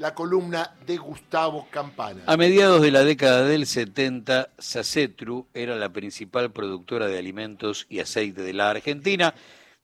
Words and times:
la 0.00 0.14
columna 0.14 0.74
de 0.86 0.96
Gustavo 0.96 1.68
Campana. 1.70 2.22
A 2.24 2.38
mediados 2.38 2.80
de 2.80 2.90
la 2.90 3.04
década 3.04 3.44
del 3.44 3.66
70, 3.66 4.48
Sacetru 4.56 5.46
era 5.52 5.76
la 5.76 5.92
principal 5.92 6.52
productora 6.52 7.06
de 7.06 7.18
alimentos 7.18 7.86
y 7.90 8.00
aceite 8.00 8.40
de 8.40 8.54
la 8.54 8.70
Argentina, 8.70 9.34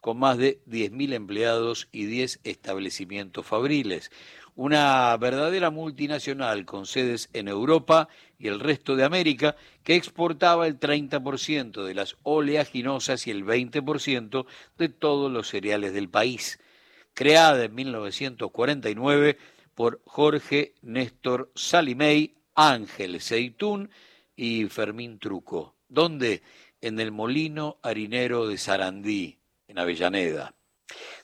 con 0.01 0.19
más 0.19 0.39
de 0.39 0.63
10.000 0.71 1.13
empleados 1.13 1.89
y 1.93 2.07
10 2.07 2.41
establecimientos 2.45 3.45
fabriles. 3.45 4.11
Una 4.55 5.15
verdadera 5.19 5.69
multinacional 5.69 6.65
con 6.65 6.87
sedes 6.87 7.29
en 7.35 7.49
Europa 7.49 8.09
y 8.39 8.49
el 8.49 8.59
resto 8.59 8.97
de 8.97 9.05
América, 9.05 9.55
que 9.85 9.97
exportaba 9.97 10.67
el 10.67 10.81
30% 10.81 11.85
de 11.85 11.95
las 11.95 12.17
oleaginosas 12.23 13.27
y 13.27 13.33
el 13.33 13.45
20% 13.45 14.47
de 14.79 14.89
todos 14.89 15.31
los 15.31 15.51
cereales 15.51 15.93
del 15.93 16.09
país. 16.09 16.59
Creada 17.13 17.65
en 17.65 17.75
1949, 17.75 19.37
por 19.77 20.01
Jorge 20.07 20.75
Néstor 20.81 21.53
Salimey, 21.55 22.35
Ángel 22.55 23.21
Seitún 23.21 23.91
y 24.35 24.65
Fermín 24.65 25.19
Truco. 25.19 25.77
¿Dónde? 25.87 26.43
En 26.81 26.99
el 26.99 27.13
molino 27.13 27.79
harinero 27.83 28.49
de 28.49 28.57
Sarandí, 28.57 29.39
en 29.69 29.79
Avellaneda. 29.79 30.55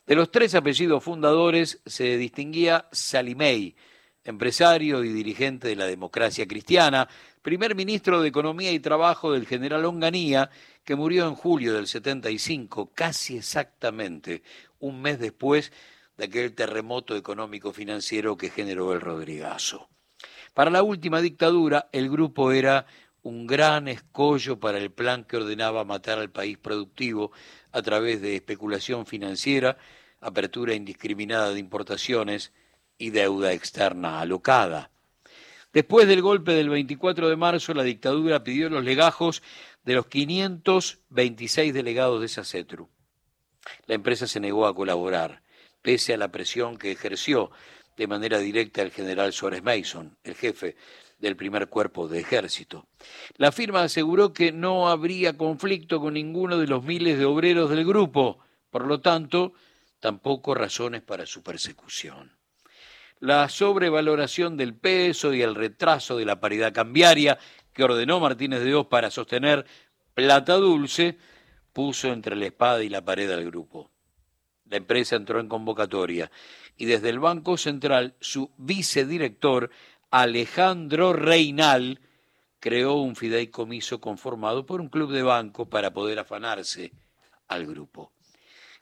De 0.06 0.14
los 0.14 0.30
tres 0.30 0.54
apellidos 0.54 1.02
fundadores 1.02 1.80
se 1.86 2.18
distinguía 2.18 2.88
Salimey, 2.92 3.74
empresario 4.22 5.02
y 5.02 5.08
dirigente 5.08 5.68
de 5.68 5.76
la 5.76 5.86
democracia 5.86 6.46
cristiana, 6.46 7.08
primer 7.40 7.74
ministro 7.74 8.20
de 8.20 8.28
Economía 8.28 8.70
y 8.70 8.80
Trabajo 8.80 9.32
del 9.32 9.46
general 9.46 9.86
Onganía, 9.86 10.50
que 10.84 10.94
murió 10.94 11.26
en 11.26 11.36
julio 11.36 11.72
del 11.72 11.86
75, 11.86 12.92
casi 12.94 13.38
exactamente 13.38 14.42
un 14.78 15.00
mes 15.00 15.18
después 15.18 15.72
de 16.16 16.24
aquel 16.24 16.54
terremoto 16.54 17.16
económico-financiero 17.16 18.36
que 18.36 18.50
generó 18.50 18.92
el 18.92 19.00
Rodrigazo. 19.00 19.88
Para 20.54 20.70
la 20.70 20.82
última 20.82 21.20
dictadura, 21.20 21.88
el 21.92 22.10
grupo 22.10 22.52
era 22.52 22.86
un 23.22 23.46
gran 23.46 23.88
escollo 23.88 24.58
para 24.58 24.78
el 24.78 24.90
plan 24.90 25.24
que 25.24 25.36
ordenaba 25.36 25.84
matar 25.84 26.18
al 26.18 26.30
país 26.30 26.58
productivo 26.58 27.32
a 27.70 27.80
través 27.82 28.20
de 28.20 28.34
especulación 28.34 29.06
financiera, 29.06 29.78
apertura 30.20 30.74
indiscriminada 30.74 31.52
de 31.52 31.60
importaciones 31.60 32.52
y 32.98 33.10
deuda 33.10 33.52
externa 33.52 34.20
alocada. 34.20 34.90
Después 35.72 36.06
del 36.06 36.20
golpe 36.20 36.52
del 36.52 36.68
24 36.68 37.30
de 37.30 37.36
marzo, 37.36 37.72
la 37.72 37.82
dictadura 37.82 38.44
pidió 38.44 38.68
los 38.68 38.84
legajos 38.84 39.42
de 39.84 39.94
los 39.94 40.06
526 40.06 41.72
delegados 41.72 42.20
de 42.20 42.28
Sacetru. 42.28 42.90
La 43.86 43.94
empresa 43.94 44.26
se 44.26 44.40
negó 44.40 44.66
a 44.66 44.74
colaborar 44.74 45.42
pese 45.82 46.14
a 46.14 46.16
la 46.16 46.32
presión 46.32 46.78
que 46.78 46.92
ejerció 46.92 47.50
de 47.96 48.06
manera 48.06 48.38
directa 48.38 48.82
el 48.82 48.90
general 48.90 49.32
Suárez 49.32 49.62
Mason, 49.62 50.16
el 50.24 50.34
jefe 50.34 50.76
del 51.18 51.36
primer 51.36 51.68
cuerpo 51.68 52.08
de 52.08 52.20
ejército. 52.20 52.88
La 53.36 53.52
firma 53.52 53.82
aseguró 53.82 54.32
que 54.32 54.50
no 54.50 54.88
habría 54.88 55.36
conflicto 55.36 56.00
con 56.00 56.14
ninguno 56.14 56.58
de 56.58 56.66
los 56.66 56.82
miles 56.82 57.18
de 57.18 57.24
obreros 57.24 57.70
del 57.70 57.84
grupo, 57.84 58.40
por 58.70 58.86
lo 58.86 59.00
tanto, 59.00 59.52
tampoco 60.00 60.54
razones 60.54 61.02
para 61.02 61.26
su 61.26 61.42
persecución. 61.42 62.32
La 63.20 63.48
sobrevaloración 63.48 64.56
del 64.56 64.74
peso 64.74 65.32
y 65.32 65.42
el 65.42 65.54
retraso 65.54 66.16
de 66.16 66.24
la 66.24 66.40
paridad 66.40 66.72
cambiaria 66.72 67.38
que 67.72 67.84
ordenó 67.84 68.18
Martínez 68.18 68.64
de 68.64 68.74
Oz 68.74 68.88
para 68.88 69.12
sostener 69.12 69.64
plata 70.14 70.54
dulce 70.54 71.18
puso 71.72 72.08
entre 72.08 72.34
la 72.34 72.46
espada 72.46 72.82
y 72.82 72.88
la 72.88 73.04
pared 73.04 73.30
al 73.30 73.44
grupo. 73.44 73.91
La 74.72 74.78
empresa 74.78 75.16
entró 75.16 75.38
en 75.38 75.48
convocatoria 75.48 76.30
y 76.78 76.86
desde 76.86 77.10
el 77.10 77.18
Banco 77.18 77.58
Central 77.58 78.14
su 78.20 78.50
vicedirector 78.56 79.68
Alejandro 80.10 81.12
Reinal 81.12 82.00
creó 82.58 82.94
un 82.94 83.14
fideicomiso 83.14 84.00
conformado 84.00 84.64
por 84.64 84.80
un 84.80 84.88
club 84.88 85.12
de 85.12 85.22
bancos 85.22 85.68
para 85.68 85.92
poder 85.92 86.18
afanarse 86.18 86.90
al 87.48 87.66
grupo. 87.66 88.12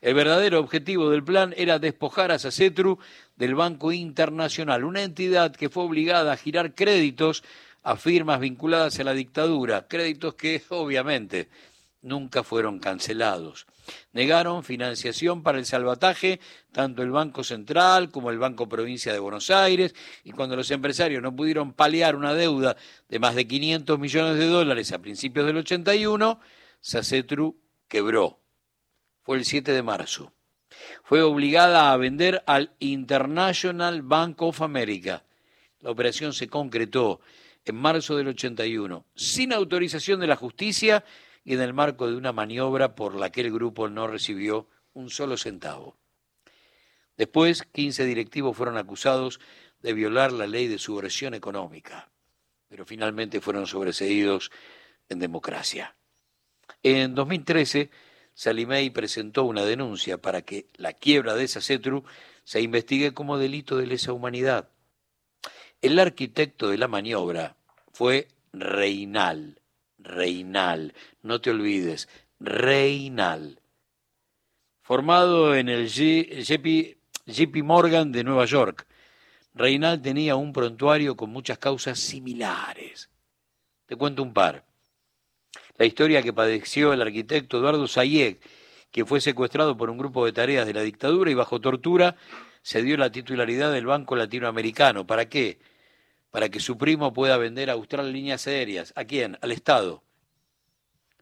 El 0.01 0.15
verdadero 0.15 0.61
objetivo 0.61 1.11
del 1.11 1.25
plan 1.25 1.53
era 1.57 1.81
despojar 1.81 2.31
a 2.31 2.39
Sacetru 2.39 3.01
del 3.35 3.57
Banco 3.57 3.91
Internacional, 3.91 4.85
una 4.85 5.03
entidad 5.03 5.57
que 5.57 5.71
fue 5.71 5.83
obligada 5.83 6.35
a 6.35 6.37
girar 6.37 6.77
créditos 6.77 7.43
a 7.83 7.97
firmas 7.97 8.39
vinculadas 8.39 9.01
a 9.01 9.03
la 9.03 9.13
dictadura, 9.13 9.89
créditos 9.89 10.35
que 10.35 10.63
obviamente 10.69 11.49
nunca 12.01 12.45
fueron 12.45 12.79
cancelados. 12.79 13.67
Negaron 14.13 14.65
financiación 14.65 15.43
para 15.43 15.59
el 15.59 15.67
salvataje 15.67 16.41
tanto 16.73 17.03
el 17.03 17.11
Banco 17.11 17.45
Central 17.45 18.11
como 18.11 18.31
el 18.31 18.39
Banco 18.39 18.69
Provincia 18.69 19.13
de 19.13 19.19
Buenos 19.19 19.51
Aires 19.51 19.95
y 20.25 20.33
cuando 20.33 20.57
los 20.57 20.71
empresarios 20.71 21.23
no 21.23 21.35
pudieron 21.35 21.73
paliar 21.73 22.17
una 22.17 22.35
deuda 22.35 22.77
de 23.09 23.19
más 23.19 23.35
de 23.35 23.47
500 23.47 23.99
millones 23.99 24.39
de 24.39 24.47
dólares 24.47 24.93
a 24.93 24.99
principios 24.99 25.47
del 25.47 25.59
81, 25.59 26.41
Sacetru 26.81 27.61
quebró. 27.89 28.41
Fue 29.23 29.37
el 29.37 29.45
7 29.45 29.73
de 29.73 29.83
marzo. 29.83 30.33
Fue 31.05 31.23
obligada 31.23 31.93
a 31.93 31.97
vender 31.97 32.43
al 32.47 32.73
International 32.79 34.03
Bank 34.03 34.41
of 34.43 34.63
America. 34.63 35.25
La 35.81 35.91
operación 35.91 36.33
se 36.33 36.49
concretó 36.49 37.21
en 37.65 37.77
marzo 37.77 38.17
del 38.17 38.29
81, 38.29 39.05
sin 39.15 39.53
autorización 39.53 40.21
de 40.21 40.27
la 40.27 40.37
justicia 40.37 41.05
en 41.55 41.61
el 41.61 41.75
marco 41.75 42.09
de 42.09 42.17
una 42.17 42.33
maniobra 42.33 42.95
por 42.95 43.15
la 43.15 43.31
que 43.31 43.41
el 43.41 43.53
grupo 43.53 43.89
no 43.89 44.07
recibió 44.07 44.69
un 44.93 45.11
solo 45.11 45.37
centavo. 45.37 45.97
Después, 47.17 47.65
15 47.73 48.05
directivos 48.05 48.57
fueron 48.57 48.77
acusados 48.79 49.41
de 49.83 49.93
violar 49.93 50.33
la 50.33 50.47
ley 50.47 50.69
de 50.69 50.79
subversión 50.79 51.35
económica, 51.35 52.11
pero 52.69 52.87
finalmente 52.87 53.41
fueron 53.41 53.67
sobreseídos 53.67 54.51
en 55.09 55.19
democracia. 55.19 55.97
En 56.83 57.15
2013, 57.15 57.91
Salimey 58.35 58.91
presentó 58.91 59.45
una 59.45 59.65
denuncia 59.65 60.19
para 60.19 60.43
que 60.43 60.69
la 60.77 60.93
quiebra 60.93 61.35
de 61.35 61.45
esa 61.45 61.61
CETRU 61.61 62.05
se 62.45 62.61
investigue 62.61 63.13
como 63.13 63.39
delito 63.39 63.77
de 63.77 63.87
lesa 63.87 64.13
humanidad. 64.13 64.71
El 65.83 65.99
arquitecto 65.99 66.69
de 66.69 66.79
la 66.79 66.89
maniobra 66.89 67.57
fue 67.93 68.29
Reinal, 68.53 69.60
Reinal, 70.03 70.95
no 71.23 71.41
te 71.41 71.51
olvides, 71.51 72.09
Reinal. 72.39 73.61
Formado 74.83 75.55
en 75.55 75.69
el 75.69 75.89
JP, 75.89 77.63
Morgan 77.63 78.11
de 78.13 78.25
Nueva 78.25 78.45
York, 78.45 78.87
Reinal 79.55 80.01
tenía 80.01 80.37
un 80.37 80.53
prontuario 80.53 81.17
con 81.17 81.31
muchas 81.31 81.59
causas 81.59 81.99
similares. 81.99 83.11
Te 83.87 83.97
cuento 83.97 84.23
un 84.23 84.33
par. 84.33 84.65
La 85.77 85.87
historia 85.87 86.23
que 86.23 86.33
padeció 86.33 86.93
el 86.93 87.03
arquitecto 87.03 87.59
Eduardo 87.59 87.87
Sayek, 87.87 88.41
que 88.91 89.05
fue 89.05 89.21
secuestrado 89.21 89.77
por 89.77 89.91
un 89.91 89.99
grupo 89.99 90.25
de 90.25 90.33
tareas 90.33 90.67
de 90.67 90.75
la 90.75 90.83
dictadura 90.83 91.31
y 91.31 91.35
bajo 91.35 91.61
tortura 91.61 92.17
se 92.63 92.83
dio 92.83 92.97
la 92.97 93.11
titularidad 93.11 93.73
del 93.73 93.87
Banco 93.87 94.17
Latinoamericano. 94.17 95.07
¿Para 95.07 95.29
qué? 95.29 95.59
Para 96.31 96.49
que 96.49 96.61
su 96.61 96.79
primo 96.79 97.13
pueda 97.13 97.37
vender 97.37 97.71
a 97.71 97.75
Austral 97.75 98.13
líneas 98.13 98.47
aéreas. 98.47 98.93
¿A 98.97 99.05
quién? 99.05 99.39
Al 99.41 99.53
Estado. 99.53 100.03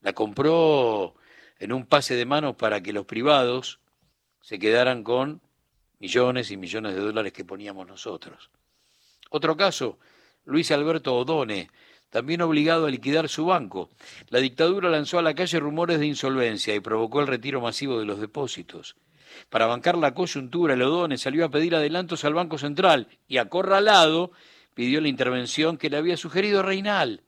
La 0.01 0.13
compró 0.13 1.15
en 1.59 1.73
un 1.73 1.87
pase 1.87 2.15
de 2.15 2.27
manos 2.27 2.57
para 2.57 2.83
que 2.83 2.93
los 2.93 3.07
privados 3.07 3.81
se 4.41 4.59
quedaran 4.59 5.03
con 5.03 5.41
millones 5.99 6.51
y 6.51 6.57
millones 6.57 6.95
de 6.95 7.01
dólares 7.01 7.33
que 7.33 7.45
poníamos 7.45 7.87
nosotros. 7.87 8.51
Otro 9.31 9.57
caso, 9.57 9.99
Luis 10.45 10.71
Alberto 10.71 11.17
Odone, 11.17 11.71
también 12.11 12.41
obligado 12.41 12.87
a 12.87 12.91
liquidar 12.91 13.29
su 13.29 13.47
banco. 13.47 13.91
La 14.29 14.39
dictadura 14.39 14.89
lanzó 14.89 15.19
a 15.19 15.23
la 15.23 15.35
calle 15.35 15.61
rumores 15.61 15.99
de 15.99 16.07
insolvencia 16.07 16.75
y 16.75 16.81
provocó 16.81 17.21
el 17.21 17.27
retiro 17.27 17.61
masivo 17.61 17.99
de 17.99 18.07
los 18.07 18.21
depósitos. 18.21 18.97
Para 19.51 19.67
bancar 19.67 19.99
la 19.99 20.15
coyuntura, 20.15 20.75
el 20.75 20.83
Odone 20.83 21.19
salió 21.19 21.45
a 21.45 21.51
pedir 21.51 21.75
adelantos 21.75 22.25
al 22.25 22.35
Banco 22.35 22.57
Central 22.57 23.09
y 23.27 23.37
acorralado 23.37 24.33
pidió 24.79 25.01
la 25.01 25.09
intervención 25.09 25.77
que 25.77 25.91
le 25.91 25.97
había 25.97 26.17
sugerido 26.17 26.63
Reinal. 26.63 27.25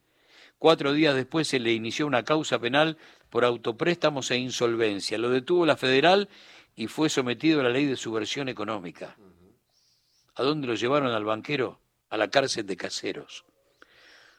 Cuatro 0.60 0.92
días 0.92 1.16
después 1.16 1.48
se 1.48 1.58
le 1.58 1.72
inició 1.72 2.06
una 2.06 2.22
causa 2.22 2.60
penal 2.60 2.96
por 3.28 3.44
autopréstamos 3.44 4.30
e 4.30 4.36
insolvencia. 4.36 5.18
Lo 5.18 5.30
detuvo 5.30 5.66
la 5.66 5.76
federal 5.76 6.28
y 6.76 6.86
fue 6.86 7.08
sometido 7.08 7.58
a 7.58 7.64
la 7.64 7.70
ley 7.70 7.86
de 7.86 7.96
subversión 7.96 8.48
económica. 8.48 9.16
¿A 10.36 10.44
dónde 10.44 10.68
lo 10.68 10.76
llevaron 10.76 11.10
al 11.10 11.24
banquero? 11.24 11.80
A 12.08 12.16
la 12.16 12.28
cárcel 12.28 12.66
de 12.66 12.76
caseros. 12.76 13.44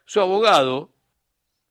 Su 0.06 0.22
abogado 0.22 0.94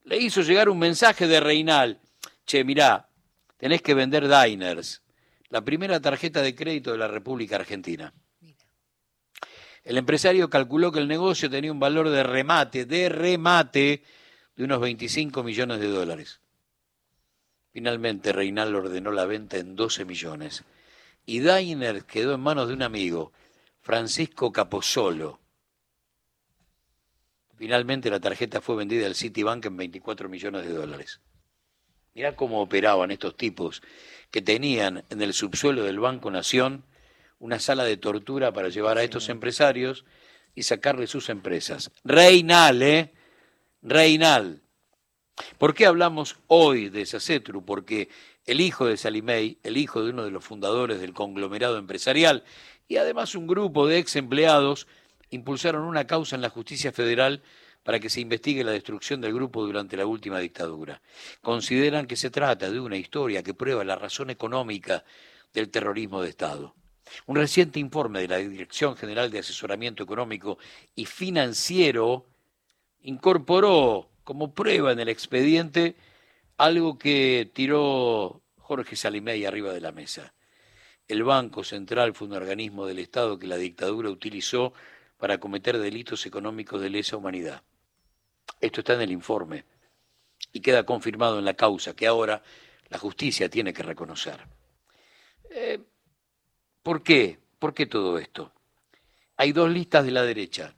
le 0.03 0.17
hizo 0.17 0.43
llegar 0.43 0.69
un 0.69 0.77
mensaje 0.77 1.25
de 1.25 1.39
Reinal. 1.39 2.01
Che, 2.45 2.63
mirá, 2.63 3.09
tenés 3.57 3.81
que 3.81 3.95
vender 3.95 4.27
Diners, 4.27 5.01
la 5.49 5.61
primera 5.61 5.99
tarjeta 5.99 6.43
de 6.43 6.53
crédito 6.53 6.91
de 6.91 6.99
la 6.99 7.07
República 7.07 7.55
Argentina. 7.55 8.13
El 9.83 9.97
empresario 9.97 10.49
calculó 10.49 10.91
que 10.91 10.99
el 10.99 11.07
negocio 11.07 11.49
tenía 11.49 11.71
un 11.71 11.79
valor 11.79 12.09
de 12.09 12.23
remate, 12.23 12.85
de 12.85 13.09
remate, 13.09 14.03
de 14.55 14.63
unos 14.63 14.79
25 14.79 15.43
millones 15.43 15.79
de 15.79 15.87
dólares. 15.87 16.41
Finalmente 17.71 18.33
Reinal 18.33 18.75
ordenó 18.75 19.11
la 19.11 19.25
venta 19.25 19.57
en 19.57 19.75
12 19.75 20.05
millones 20.05 20.63
y 21.25 21.39
Dainer 21.39 22.03
quedó 22.05 22.35
en 22.35 22.41
manos 22.41 22.67
de 22.67 22.73
un 22.73 22.83
amigo, 22.83 23.31
Francisco 23.81 24.51
Caposolo, 24.51 25.41
Finalmente 27.61 28.09
la 28.09 28.19
tarjeta 28.19 28.59
fue 28.59 28.75
vendida 28.75 29.05
al 29.05 29.13
Citibank 29.13 29.63
en 29.67 29.77
24 29.77 30.27
millones 30.27 30.65
de 30.65 30.73
dólares. 30.73 31.21
Mirá 32.15 32.35
cómo 32.35 32.59
operaban 32.59 33.11
estos 33.11 33.37
tipos 33.37 33.83
que 34.31 34.41
tenían 34.41 35.03
en 35.11 35.21
el 35.21 35.31
subsuelo 35.31 35.83
del 35.83 35.99
Banco 35.99 36.31
Nación 36.31 36.83
una 37.41 37.59
sala 37.59 37.83
de 37.83 37.97
tortura 37.97 38.53
para 38.53 38.69
llevar 38.69 38.99
a 38.99 39.03
estos 39.03 39.27
empresarios 39.27 40.05
y 40.53 40.61
sacarle 40.63 41.07
sus 41.07 41.27
empresas. 41.29 41.91
Reinal, 42.03 42.83
¿eh? 42.83 43.13
Reinal. 43.81 44.61
¿Por 45.57 45.73
qué 45.73 45.87
hablamos 45.87 46.37
hoy 46.45 46.89
de 46.89 47.03
Sacetru? 47.03 47.65
Porque 47.65 48.09
el 48.45 48.61
hijo 48.61 48.85
de 48.85 48.95
Salimey, 48.95 49.57
el 49.63 49.77
hijo 49.77 50.03
de 50.03 50.11
uno 50.11 50.23
de 50.23 50.29
los 50.29 50.45
fundadores 50.45 51.01
del 51.01 51.13
conglomerado 51.13 51.79
empresarial 51.79 52.43
y 52.87 52.97
además 52.97 53.33
un 53.33 53.47
grupo 53.47 53.87
de 53.87 53.97
ex 53.97 54.15
empleados 54.17 54.87
impulsaron 55.31 55.83
una 55.83 56.05
causa 56.05 56.35
en 56.35 56.43
la 56.43 56.49
justicia 56.49 56.91
federal 56.91 57.41
para 57.81 57.99
que 57.99 58.11
se 58.11 58.21
investigue 58.21 58.63
la 58.63 58.71
destrucción 58.71 59.19
del 59.19 59.33
grupo 59.33 59.65
durante 59.65 59.97
la 59.97 60.05
última 60.05 60.37
dictadura. 60.37 61.01
Consideran 61.41 62.05
que 62.05 62.15
se 62.15 62.29
trata 62.29 62.69
de 62.69 62.79
una 62.79 62.97
historia 62.97 63.41
que 63.41 63.55
prueba 63.55 63.83
la 63.83 63.95
razón 63.95 64.29
económica 64.29 65.03
del 65.53 65.71
terrorismo 65.71 66.21
de 66.21 66.29
Estado. 66.29 66.75
Un 67.25 67.35
reciente 67.35 67.79
informe 67.79 68.21
de 68.21 68.27
la 68.27 68.37
Dirección 68.37 68.95
General 68.95 69.29
de 69.29 69.39
Asesoramiento 69.39 70.03
Económico 70.03 70.57
y 70.95 71.05
Financiero 71.05 72.25
incorporó 73.01 74.09
como 74.23 74.53
prueba 74.53 74.91
en 74.91 74.99
el 74.99 75.09
expediente 75.09 75.95
algo 76.57 76.97
que 76.97 77.49
tiró 77.53 78.41
Jorge 78.57 78.95
Salimey 78.95 79.45
arriba 79.45 79.73
de 79.73 79.81
la 79.81 79.91
mesa. 79.91 80.33
El 81.07 81.23
Banco 81.23 81.63
Central 81.63 82.13
fue 82.13 82.27
un 82.27 82.35
organismo 82.35 82.85
del 82.85 82.99
Estado 82.99 83.37
que 83.37 83.47
la 83.47 83.57
dictadura 83.57 84.09
utilizó 84.09 84.73
para 85.17 85.39
cometer 85.39 85.77
delitos 85.77 86.25
económicos 86.25 86.81
de 86.81 86.89
lesa 86.89 87.17
humanidad. 87.17 87.63
Esto 88.59 88.81
está 88.81 88.93
en 88.93 89.01
el 89.01 89.11
informe 89.11 89.65
y 90.53 90.61
queda 90.61 90.85
confirmado 90.85 91.39
en 91.39 91.45
la 91.45 91.55
causa 91.55 91.95
que 91.95 92.07
ahora 92.07 92.43
la 92.89 92.97
justicia 92.97 93.49
tiene 93.49 93.73
que 93.73 93.83
reconocer. 93.83 94.39
Eh, 95.49 95.79
¿Por 96.83 97.03
qué? 97.03 97.39
¿Por 97.59 97.73
qué 97.73 97.85
todo 97.85 98.17
esto? 98.17 98.51
Hay 99.37 99.51
dos 99.51 99.69
listas 99.69 100.05
de 100.05 100.11
la 100.11 100.23
derecha 100.23 100.73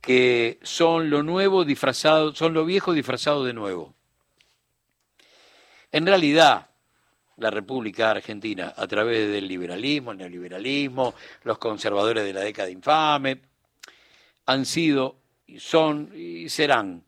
que 0.00 0.60
son 0.62 1.10
lo 1.10 1.22
nuevo 1.24 1.64
disfrazado, 1.64 2.34
son 2.34 2.54
lo 2.54 2.64
viejo 2.64 2.92
disfrazado 2.92 3.44
de 3.44 3.52
nuevo. 3.52 3.94
En 5.90 6.06
realidad, 6.06 6.70
la 7.38 7.50
República 7.50 8.10
Argentina, 8.10 8.72
a 8.76 8.86
través 8.86 9.28
del 9.30 9.48
liberalismo, 9.48 10.12
el 10.12 10.18
neoliberalismo, 10.18 11.14
los 11.42 11.58
conservadores 11.58 12.24
de 12.24 12.32
la 12.32 12.40
década 12.40 12.70
infame, 12.70 13.40
han 14.46 14.64
sido, 14.64 15.16
son 15.58 16.12
y 16.14 16.48
serán 16.48 17.02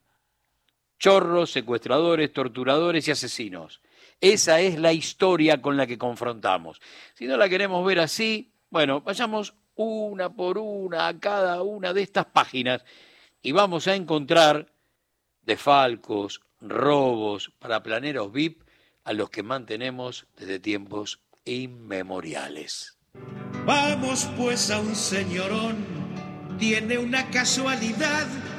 chorros, 0.98 1.52
secuestradores, 1.52 2.32
torturadores 2.32 3.06
y 3.06 3.12
asesinos. 3.12 3.80
Esa 4.20 4.60
es 4.60 4.78
la 4.78 4.92
historia 4.92 5.62
con 5.62 5.76
la 5.76 5.86
que 5.86 5.98
confrontamos. 5.98 6.80
Si 7.14 7.26
no 7.26 7.36
la 7.36 7.48
queremos 7.48 7.84
ver 7.86 8.00
así, 8.00 8.52
bueno, 8.70 9.00
vayamos 9.00 9.54
una 9.76 10.28
por 10.28 10.58
una 10.58 11.06
a 11.06 11.18
cada 11.18 11.62
una 11.62 11.92
de 11.92 12.02
estas 12.02 12.26
páginas 12.26 12.84
y 13.42 13.52
vamos 13.52 13.86
a 13.86 13.94
encontrar 13.94 14.72
defalcos, 15.42 16.40
robos, 16.60 17.52
para 17.58 17.82
planeros 17.82 18.32
VIP 18.32 18.62
a 19.04 19.12
los 19.12 19.30
que 19.30 19.42
mantenemos 19.42 20.26
desde 20.36 20.58
tiempos 20.58 21.20
inmemoriales. 21.44 22.98
Vamos 23.64 24.28
pues 24.36 24.70
a 24.70 24.80
un 24.80 24.94
señorón 24.94 25.86
tiene 26.58 26.98
una 26.98 27.30
casualidad 27.30 28.26